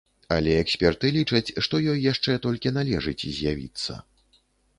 [0.35, 4.01] Але эксперты лічаць, што ёй яшчэ толькі належыць з'явіцца.